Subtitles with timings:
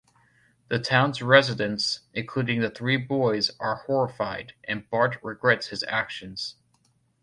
[0.69, 6.55] The town's residents, including the three boys, are horrified and Bart regrets his actions.